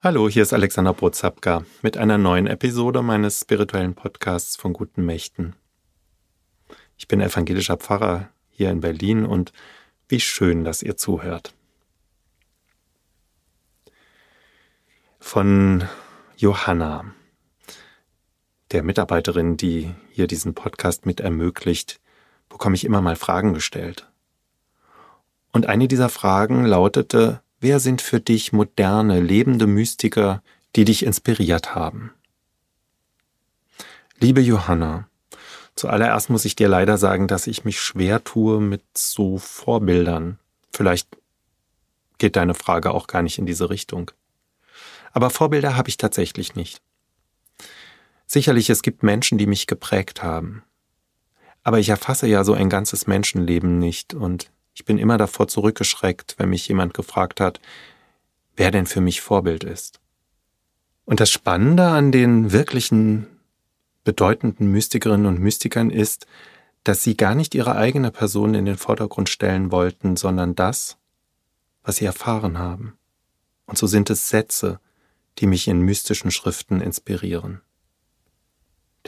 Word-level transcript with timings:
Hallo, 0.00 0.28
hier 0.28 0.44
ist 0.44 0.52
Alexander 0.52 0.94
Brozapka 0.94 1.64
mit 1.82 1.96
einer 1.96 2.18
neuen 2.18 2.46
Episode 2.46 3.02
meines 3.02 3.40
spirituellen 3.40 3.96
Podcasts 3.96 4.54
von 4.54 4.72
guten 4.72 5.04
Mächten. 5.04 5.56
Ich 6.96 7.08
bin 7.08 7.20
evangelischer 7.20 7.76
Pfarrer 7.78 8.28
hier 8.48 8.70
in 8.70 8.78
Berlin 8.78 9.26
und 9.26 9.52
wie 10.06 10.20
schön, 10.20 10.62
dass 10.62 10.84
ihr 10.84 10.96
zuhört. 10.96 11.52
Von 15.18 15.88
Johanna, 16.36 17.12
der 18.70 18.84
Mitarbeiterin, 18.84 19.56
die 19.56 19.92
hier 20.12 20.28
diesen 20.28 20.54
Podcast 20.54 21.06
mit 21.06 21.18
ermöglicht, 21.18 21.98
bekomme 22.48 22.76
ich 22.76 22.84
immer 22.84 23.02
mal 23.02 23.16
Fragen 23.16 23.52
gestellt. 23.52 24.08
Und 25.50 25.66
eine 25.66 25.88
dieser 25.88 26.08
Fragen 26.08 26.64
lautete, 26.64 27.42
Wer 27.60 27.80
sind 27.80 28.02
für 28.02 28.20
dich 28.20 28.52
moderne, 28.52 29.20
lebende 29.20 29.66
Mystiker, 29.66 30.42
die 30.76 30.84
dich 30.84 31.04
inspiriert 31.04 31.74
haben? 31.74 32.12
Liebe 34.20 34.40
Johanna, 34.40 35.08
zuallererst 35.74 36.30
muss 36.30 36.44
ich 36.44 36.54
dir 36.54 36.68
leider 36.68 36.98
sagen, 36.98 37.26
dass 37.26 37.48
ich 37.48 37.64
mich 37.64 37.80
schwer 37.80 38.22
tue 38.22 38.60
mit 38.60 38.82
so 38.94 39.38
Vorbildern. 39.38 40.38
Vielleicht 40.72 41.08
geht 42.18 42.36
deine 42.36 42.54
Frage 42.54 42.92
auch 42.92 43.08
gar 43.08 43.22
nicht 43.22 43.38
in 43.38 43.46
diese 43.46 43.70
Richtung. 43.70 44.10
Aber 45.12 45.30
Vorbilder 45.30 45.76
habe 45.76 45.88
ich 45.88 45.96
tatsächlich 45.96 46.54
nicht. 46.54 46.80
Sicherlich, 48.26 48.70
es 48.70 48.82
gibt 48.82 49.02
Menschen, 49.02 49.38
die 49.38 49.46
mich 49.46 49.66
geprägt 49.66 50.22
haben. 50.22 50.62
Aber 51.64 51.78
ich 51.78 51.88
erfasse 51.88 52.26
ja 52.28 52.44
so 52.44 52.52
ein 52.52 52.68
ganzes 52.70 53.06
Menschenleben 53.06 53.78
nicht 53.78 54.14
und 54.14 54.50
ich 54.78 54.84
bin 54.84 54.98
immer 54.98 55.18
davor 55.18 55.48
zurückgeschreckt, 55.48 56.36
wenn 56.38 56.50
mich 56.50 56.68
jemand 56.68 56.94
gefragt 56.94 57.40
hat, 57.40 57.60
wer 58.54 58.70
denn 58.70 58.86
für 58.86 59.00
mich 59.00 59.20
Vorbild 59.20 59.64
ist. 59.64 59.98
Und 61.04 61.18
das 61.18 61.30
Spannende 61.30 61.88
an 61.88 62.12
den 62.12 62.52
wirklichen 62.52 63.26
bedeutenden 64.04 64.70
Mystikerinnen 64.70 65.26
und 65.26 65.40
Mystikern 65.40 65.90
ist, 65.90 66.28
dass 66.84 67.02
sie 67.02 67.16
gar 67.16 67.34
nicht 67.34 67.56
ihre 67.56 67.74
eigene 67.74 68.12
Person 68.12 68.54
in 68.54 68.66
den 68.66 68.76
Vordergrund 68.76 69.28
stellen 69.28 69.72
wollten, 69.72 70.16
sondern 70.16 70.54
das, 70.54 70.96
was 71.82 71.96
sie 71.96 72.04
erfahren 72.04 72.58
haben. 72.58 72.96
Und 73.66 73.78
so 73.78 73.88
sind 73.88 74.10
es 74.10 74.28
Sätze, 74.28 74.78
die 75.38 75.48
mich 75.48 75.66
in 75.66 75.80
mystischen 75.80 76.30
Schriften 76.30 76.80
inspirieren. 76.80 77.62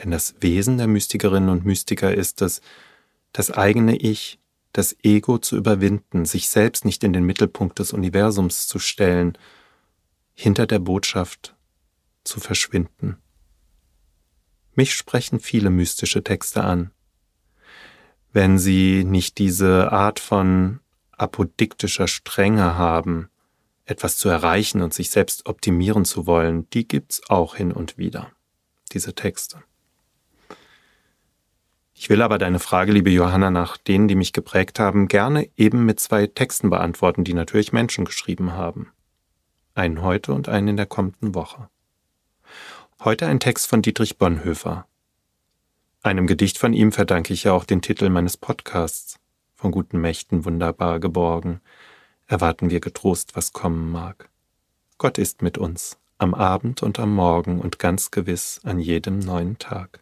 Denn 0.03 0.11
das 0.11 0.35
Wesen 0.41 0.77
der 0.77 0.87
Mystikerinnen 0.87 1.47
und 1.47 1.63
Mystiker 1.63 2.13
ist 2.13 2.41
es, 2.41 2.59
das 3.31 3.51
eigene 3.51 3.95
Ich 3.95 4.40
das 4.73 4.95
Ego 5.03 5.37
zu 5.37 5.57
überwinden, 5.57 6.25
sich 6.25 6.49
selbst 6.49 6.85
nicht 6.85 7.03
in 7.03 7.13
den 7.13 7.25
Mittelpunkt 7.25 7.79
des 7.79 7.93
Universums 7.93 8.67
zu 8.67 8.79
stellen, 8.79 9.37
hinter 10.33 10.65
der 10.65 10.79
Botschaft 10.79 11.55
zu 12.23 12.39
verschwinden. 12.39 13.17
Mich 14.73 14.93
sprechen 14.95 15.39
viele 15.39 15.69
mystische 15.69 16.23
Texte 16.23 16.63
an. 16.63 16.91
Wenn 18.31 18.57
sie 18.57 19.03
nicht 19.03 19.37
diese 19.37 19.91
Art 19.91 20.19
von 20.19 20.79
apodiktischer 21.11 22.07
Strenge 22.07 22.75
haben, 22.75 23.29
etwas 23.85 24.17
zu 24.17 24.29
erreichen 24.29 24.81
und 24.81 24.93
sich 24.93 25.09
selbst 25.09 25.45
optimieren 25.47 26.05
zu 26.05 26.25
wollen, 26.25 26.69
die 26.69 26.87
gibt's 26.87 27.21
auch 27.29 27.55
hin 27.55 27.71
und 27.71 27.97
wieder, 27.97 28.31
diese 28.93 29.13
Texte. 29.13 29.61
Will 32.11 32.21
aber 32.21 32.37
deine 32.37 32.59
Frage, 32.59 32.91
liebe 32.91 33.09
Johanna, 33.09 33.51
nach 33.51 33.77
denen, 33.77 34.09
die 34.09 34.15
mich 34.15 34.33
geprägt 34.33 34.79
haben, 34.79 35.07
gerne 35.07 35.49
eben 35.55 35.85
mit 35.85 36.01
zwei 36.01 36.27
Texten 36.27 36.69
beantworten, 36.69 37.23
die 37.23 37.33
natürlich 37.33 37.71
Menschen 37.71 38.03
geschrieben 38.03 38.51
haben. 38.51 38.91
Einen 39.75 40.01
heute 40.01 40.33
und 40.33 40.49
einen 40.49 40.67
in 40.67 40.75
der 40.75 40.87
kommenden 40.87 41.35
Woche. 41.35 41.69
Heute 43.01 43.27
ein 43.27 43.39
Text 43.39 43.67
von 43.67 43.81
Dietrich 43.81 44.17
Bonhoeffer. 44.17 44.87
Einem 46.03 46.27
Gedicht 46.27 46.57
von 46.57 46.73
ihm 46.73 46.91
verdanke 46.91 47.31
ich 47.33 47.45
ja 47.45 47.53
auch 47.53 47.63
den 47.63 47.81
Titel 47.81 48.09
meines 48.09 48.35
Podcasts. 48.35 49.17
Von 49.55 49.71
guten 49.71 50.01
Mächten 50.01 50.43
wunderbar 50.43 50.99
geborgen, 50.99 51.61
erwarten 52.27 52.71
wir 52.71 52.81
getrost, 52.81 53.37
was 53.37 53.53
kommen 53.53 53.89
mag. 53.89 54.29
Gott 54.97 55.17
ist 55.17 55.41
mit 55.41 55.57
uns, 55.57 55.97
am 56.17 56.33
Abend 56.33 56.83
und 56.83 56.99
am 56.99 57.15
Morgen 57.15 57.61
und 57.61 57.79
ganz 57.79 58.11
gewiss 58.11 58.59
an 58.65 58.79
jedem 58.79 59.19
neuen 59.19 59.59
Tag. 59.59 60.01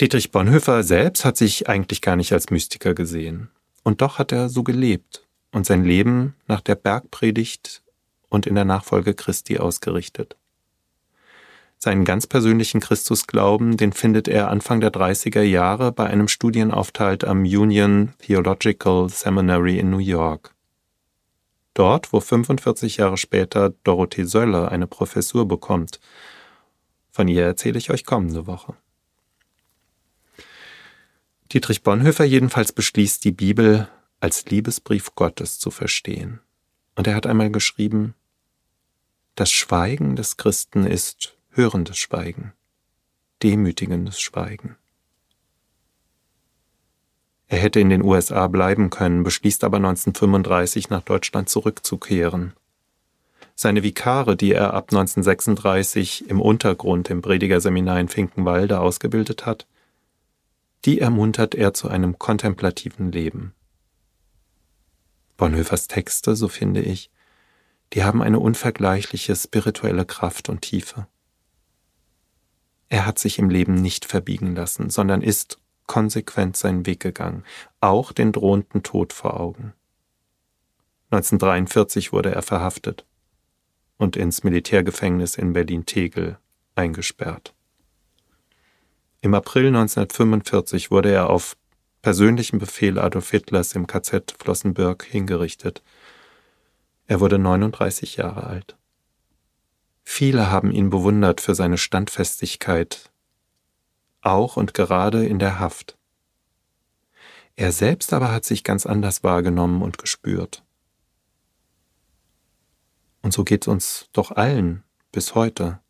Dietrich 0.00 0.32
Bonhoeffer 0.32 0.82
selbst 0.82 1.24
hat 1.24 1.36
sich 1.36 1.68
eigentlich 1.68 2.02
gar 2.02 2.16
nicht 2.16 2.32
als 2.32 2.50
Mystiker 2.50 2.94
gesehen. 2.94 3.50
Und 3.84 4.00
doch 4.00 4.18
hat 4.18 4.32
er 4.32 4.48
so 4.48 4.64
gelebt 4.64 5.24
und 5.52 5.66
sein 5.66 5.84
Leben 5.84 6.34
nach 6.48 6.60
der 6.60 6.74
Bergpredigt 6.74 7.82
und 8.28 8.46
in 8.46 8.56
der 8.56 8.64
Nachfolge 8.64 9.14
Christi 9.14 9.58
ausgerichtet. 9.58 10.36
Seinen 11.78 12.04
ganz 12.04 12.26
persönlichen 12.26 12.80
Christusglauben, 12.80 13.76
den 13.76 13.92
findet 13.92 14.26
er 14.26 14.50
Anfang 14.50 14.80
der 14.80 14.92
30er 14.92 15.42
Jahre 15.42 15.92
bei 15.92 16.06
einem 16.06 16.26
Studienaufenthalt 16.26 17.22
am 17.24 17.42
Union 17.42 18.14
Theological 18.18 19.08
Seminary 19.08 19.78
in 19.78 19.90
New 19.90 19.98
York. 19.98 20.54
Dort, 21.74 22.12
wo 22.12 22.18
45 22.18 22.96
Jahre 22.96 23.16
später 23.16 23.70
Dorothee 23.84 24.24
Söller 24.24 24.72
eine 24.72 24.88
Professur 24.88 25.46
bekommt. 25.46 26.00
Von 27.12 27.28
ihr 27.28 27.44
erzähle 27.44 27.78
ich 27.78 27.90
euch 27.90 28.04
kommende 28.04 28.48
Woche. 28.48 28.74
Dietrich 31.54 31.84
Bonhoeffer 31.84 32.24
jedenfalls 32.24 32.72
beschließt, 32.72 33.24
die 33.24 33.30
Bibel 33.30 33.88
als 34.18 34.44
Liebesbrief 34.46 35.14
Gottes 35.14 35.60
zu 35.60 35.70
verstehen. 35.70 36.40
Und 36.96 37.06
er 37.06 37.14
hat 37.14 37.28
einmal 37.28 37.48
geschrieben, 37.48 38.14
das 39.36 39.52
Schweigen 39.52 40.16
des 40.16 40.36
Christen 40.36 40.84
ist 40.84 41.36
hörendes 41.50 41.96
Schweigen, 41.96 42.52
demütigendes 43.44 44.20
Schweigen. 44.20 44.74
Er 47.46 47.58
hätte 47.58 47.78
in 47.78 47.90
den 47.90 48.02
USA 48.02 48.48
bleiben 48.48 48.90
können, 48.90 49.22
beschließt 49.22 49.62
aber 49.62 49.76
1935 49.76 50.90
nach 50.90 51.02
Deutschland 51.02 51.48
zurückzukehren. 51.48 52.54
Seine 53.54 53.84
Vikare, 53.84 54.34
die 54.34 54.50
er 54.50 54.74
ab 54.74 54.88
1936 54.90 56.28
im 56.28 56.40
Untergrund 56.40 57.10
im 57.10 57.22
Predigerseminar 57.22 58.00
in 58.00 58.08
Finkenwalde 58.08 58.80
ausgebildet 58.80 59.46
hat, 59.46 59.68
die 60.84 61.00
ermuntert 61.00 61.54
er 61.54 61.72
zu 61.72 61.88
einem 61.88 62.18
kontemplativen 62.18 63.10
Leben. 63.10 63.54
Bonhoeffers 65.36 65.88
Texte, 65.88 66.36
so 66.36 66.48
finde 66.48 66.82
ich, 66.82 67.10
die 67.92 68.04
haben 68.04 68.22
eine 68.22 68.38
unvergleichliche 68.38 69.34
spirituelle 69.34 70.04
Kraft 70.04 70.48
und 70.48 70.62
Tiefe. 70.62 71.06
Er 72.88 73.06
hat 73.06 73.18
sich 73.18 73.38
im 73.38 73.50
Leben 73.50 73.74
nicht 73.74 74.04
verbiegen 74.04 74.54
lassen, 74.54 74.90
sondern 74.90 75.22
ist 75.22 75.58
konsequent 75.86 76.56
seinen 76.56 76.86
Weg 76.86 77.00
gegangen, 77.00 77.44
auch 77.80 78.12
den 78.12 78.32
drohenden 78.32 78.82
Tod 78.82 79.12
vor 79.12 79.38
Augen. 79.40 79.74
1943 81.10 82.12
wurde 82.12 82.34
er 82.34 82.42
verhaftet 82.42 83.06
und 83.96 84.16
ins 84.16 84.44
Militärgefängnis 84.44 85.36
in 85.36 85.52
Berlin-Tegel 85.52 86.38
eingesperrt. 86.74 87.53
Im 89.24 89.32
April 89.32 89.68
1945 89.68 90.90
wurde 90.90 91.10
er 91.10 91.30
auf 91.30 91.56
persönlichen 92.02 92.58
Befehl 92.58 92.98
Adolf 92.98 93.30
Hitlers 93.30 93.74
im 93.74 93.86
KZ 93.86 94.34
Flossenbürg 94.38 95.02
hingerichtet. 95.02 95.82
Er 97.06 97.20
wurde 97.20 97.38
39 97.38 98.16
Jahre 98.16 98.44
alt. 98.44 98.76
Viele 100.02 100.50
haben 100.50 100.70
ihn 100.70 100.90
bewundert 100.90 101.40
für 101.40 101.54
seine 101.54 101.78
Standfestigkeit, 101.78 103.10
auch 104.20 104.58
und 104.58 104.74
gerade 104.74 105.24
in 105.24 105.38
der 105.38 105.58
Haft. 105.58 105.96
Er 107.56 107.72
selbst 107.72 108.12
aber 108.12 108.30
hat 108.30 108.44
sich 108.44 108.62
ganz 108.62 108.84
anders 108.84 109.24
wahrgenommen 109.24 109.80
und 109.80 109.96
gespürt. 109.96 110.62
Und 113.22 113.32
so 113.32 113.42
geht 113.42 113.62
es 113.62 113.68
uns 113.68 114.10
doch 114.12 114.32
allen 114.32 114.82
bis 115.12 115.34
heute. 115.34 115.80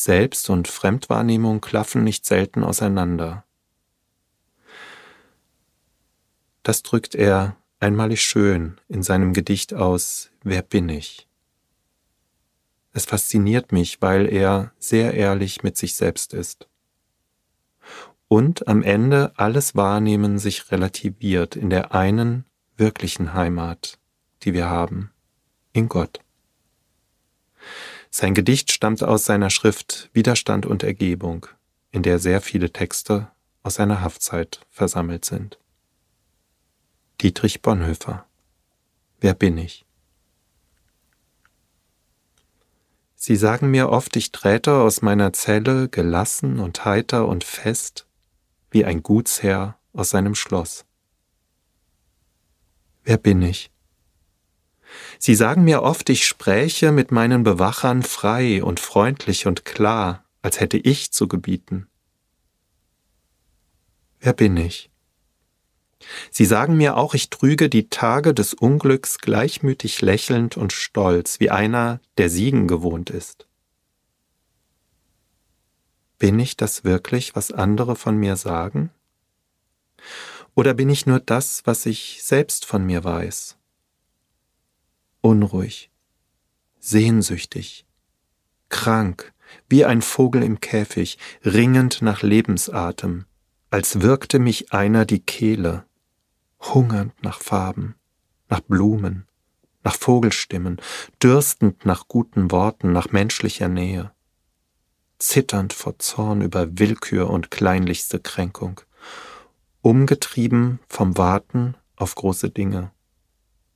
Selbst- 0.00 0.48
und 0.48 0.68
Fremdwahrnehmung 0.68 1.60
klaffen 1.60 2.04
nicht 2.04 2.24
selten 2.24 2.62
auseinander. 2.62 3.44
Das 6.62 6.84
drückt 6.84 7.16
er 7.16 7.56
einmalig 7.80 8.22
schön 8.22 8.80
in 8.86 9.02
seinem 9.02 9.32
Gedicht 9.32 9.74
aus 9.74 10.30
Wer 10.44 10.62
bin 10.62 10.88
ich? 10.88 11.26
Es 12.92 13.06
fasziniert 13.06 13.72
mich, 13.72 14.00
weil 14.00 14.32
er 14.32 14.70
sehr 14.78 15.14
ehrlich 15.14 15.64
mit 15.64 15.76
sich 15.76 15.96
selbst 15.96 16.32
ist. 16.32 16.68
Und 18.28 18.68
am 18.68 18.84
Ende 18.84 19.32
alles 19.34 19.74
Wahrnehmen 19.74 20.38
sich 20.38 20.70
relativiert 20.70 21.56
in 21.56 21.70
der 21.70 21.92
einen 21.92 22.44
wirklichen 22.76 23.34
Heimat, 23.34 23.98
die 24.44 24.54
wir 24.54 24.68
haben, 24.68 25.10
in 25.72 25.88
Gott. 25.88 26.20
Sein 28.10 28.34
Gedicht 28.34 28.72
stammt 28.72 29.02
aus 29.02 29.24
seiner 29.24 29.50
Schrift 29.50 30.10
Widerstand 30.12 30.66
und 30.66 30.82
Ergebung, 30.82 31.46
in 31.90 32.02
der 32.02 32.18
sehr 32.18 32.40
viele 32.40 32.72
Texte 32.72 33.30
aus 33.62 33.74
seiner 33.74 34.00
Haftzeit 34.00 34.60
versammelt 34.70 35.24
sind. 35.24 35.58
Dietrich 37.20 37.62
Bonhoeffer 37.62 38.24
Wer 39.20 39.34
bin 39.34 39.58
ich? 39.58 39.84
Sie 43.16 43.34
sagen 43.34 43.70
mir 43.70 43.90
oft, 43.90 44.14
ich 44.14 44.30
träte 44.30 44.74
aus 44.74 45.02
meiner 45.02 45.32
Zelle 45.32 45.88
gelassen 45.88 46.60
und 46.60 46.84
heiter 46.84 47.26
und 47.26 47.42
fest, 47.42 48.06
wie 48.70 48.84
ein 48.84 49.02
Gutsherr 49.02 49.76
aus 49.92 50.10
seinem 50.10 50.36
Schloss. 50.36 50.84
Wer 53.02 53.16
bin 53.16 53.42
ich? 53.42 53.72
Sie 55.18 55.34
sagen 55.34 55.64
mir 55.64 55.82
oft, 55.82 56.08
ich 56.08 56.26
spräche 56.26 56.92
mit 56.92 57.10
meinen 57.10 57.42
Bewachern 57.42 58.02
frei 58.02 58.62
und 58.62 58.80
freundlich 58.80 59.46
und 59.46 59.64
klar, 59.64 60.24
als 60.42 60.60
hätte 60.60 60.78
ich 60.78 61.12
zu 61.12 61.28
gebieten. 61.28 61.88
Wer 64.20 64.32
bin 64.32 64.56
ich? 64.56 64.90
Sie 66.30 66.44
sagen 66.44 66.76
mir 66.76 66.96
auch, 66.96 67.14
ich 67.14 67.28
trüge 67.30 67.68
die 67.68 67.88
Tage 67.88 68.32
des 68.32 68.54
Unglücks 68.54 69.18
gleichmütig 69.18 70.00
lächelnd 70.00 70.56
und 70.56 70.72
stolz, 70.72 71.40
wie 71.40 71.50
einer, 71.50 72.00
der 72.16 72.30
Siegen 72.30 72.68
gewohnt 72.68 73.10
ist. 73.10 73.46
Bin 76.18 76.38
ich 76.38 76.56
das 76.56 76.84
wirklich, 76.84 77.36
was 77.36 77.52
andere 77.52 77.94
von 77.96 78.16
mir 78.16 78.36
sagen? 78.36 78.90
Oder 80.54 80.74
bin 80.74 80.90
ich 80.90 81.06
nur 81.06 81.20
das, 81.20 81.62
was 81.64 81.86
ich 81.86 82.20
selbst 82.22 82.64
von 82.64 82.84
mir 82.84 83.04
weiß? 83.04 83.57
Unruhig, 85.20 85.90
sehnsüchtig, 86.78 87.86
krank, 88.68 89.32
wie 89.68 89.84
ein 89.84 90.02
Vogel 90.02 90.42
im 90.42 90.60
Käfig, 90.60 91.18
ringend 91.44 92.02
nach 92.02 92.22
Lebensatem, 92.22 93.24
als 93.70 94.00
wirkte 94.00 94.38
mich 94.38 94.72
einer 94.72 95.04
die 95.04 95.20
Kehle, 95.20 95.84
hungernd 96.60 97.22
nach 97.22 97.40
Farben, 97.40 97.94
nach 98.48 98.60
Blumen, 98.60 99.26
nach 99.84 99.94
Vogelstimmen, 99.94 100.80
dürstend 101.22 101.84
nach 101.84 102.08
guten 102.08 102.50
Worten, 102.50 102.92
nach 102.92 103.10
menschlicher 103.10 103.68
Nähe, 103.68 104.12
zitternd 105.18 105.72
vor 105.72 105.98
Zorn 105.98 106.42
über 106.42 106.78
Willkür 106.78 107.30
und 107.30 107.50
kleinlichste 107.50 108.20
Kränkung, 108.20 108.80
umgetrieben 109.82 110.80
vom 110.88 111.16
Warten 111.16 111.74
auf 111.96 112.14
große 112.14 112.50
Dinge, 112.50 112.92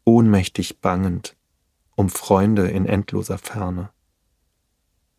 ohnmächtig 0.04 0.80
bangend 0.80 1.36
um 1.94 2.08
Freunde 2.08 2.68
in 2.68 2.86
endloser 2.86 3.38
Ferne, 3.38 3.90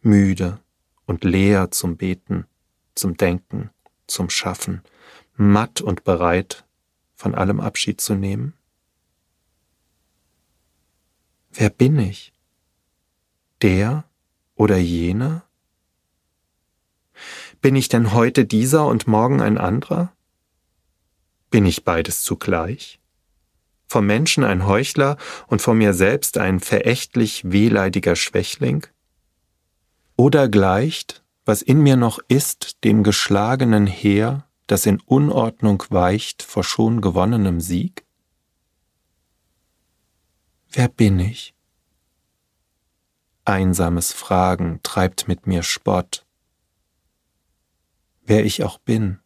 müde 0.01 0.59
und 1.05 1.23
leer 1.23 1.71
zum 1.71 1.97
Beten, 1.97 2.45
zum 2.95 3.15
Denken, 3.15 3.69
zum 4.07 4.29
Schaffen, 4.29 4.81
matt 5.35 5.81
und 5.81 6.03
bereit 6.03 6.65
von 7.15 7.35
allem 7.35 7.59
Abschied 7.59 8.01
zu 8.01 8.15
nehmen? 8.15 8.53
Wer 11.51 11.69
bin 11.69 11.99
ich? 11.99 12.33
Der 13.61 14.05
oder 14.55 14.77
jener? 14.77 15.43
Bin 17.61 17.75
ich 17.75 17.87
denn 17.87 18.11
heute 18.11 18.45
dieser 18.45 18.87
und 18.87 19.07
morgen 19.07 19.39
ein 19.39 19.57
anderer? 19.57 20.11
Bin 21.49 21.65
ich 21.65 21.85
beides 21.85 22.23
zugleich? 22.23 22.99
Vom 23.93 24.07
Menschen 24.07 24.43
ein 24.43 24.65
Heuchler 24.65 25.17
und 25.45 25.61
von 25.61 25.77
mir 25.77 25.93
selbst 25.93 26.39
ein 26.39 26.59
verächtlich 26.59 27.51
wehleidiger 27.51 28.15
Schwächling? 28.15 28.87
Oder 30.15 30.49
gleicht, 30.49 31.23
was 31.45 31.61
in 31.61 31.79
mir 31.79 31.95
noch 31.95 32.17
ist, 32.27 32.83
dem 32.83 33.03
geschlagenen 33.03 33.85
Heer, 33.85 34.47
das 34.65 34.87
in 34.87 34.99
Unordnung 34.99 35.83
weicht 35.91 36.41
vor 36.41 36.63
schon 36.63 37.01
gewonnenem 37.01 37.61
Sieg? 37.61 38.03
Wer 40.71 40.87
bin 40.87 41.19
ich? 41.19 41.53
Einsames 43.45 44.11
Fragen 44.11 44.79
treibt 44.81 45.27
mit 45.27 45.45
mir 45.45 45.61
Spott. 45.61 46.25
Wer 48.23 48.43
ich 48.43 48.63
auch 48.63 48.79
bin, 48.79 49.19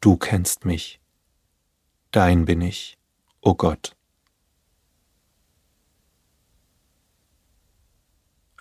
du 0.00 0.16
kennst 0.16 0.64
mich, 0.64 1.02
dein 2.12 2.46
bin 2.46 2.62
ich, 2.62 2.96
o 3.42 3.50
oh 3.50 3.54
Gott. 3.54 3.96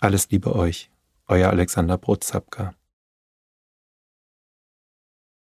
Alles 0.01 0.29
Liebe 0.29 0.55
euch, 0.55 0.89
euer 1.27 1.49
Alexander 1.49 1.97
Brotzapka. 1.97 2.78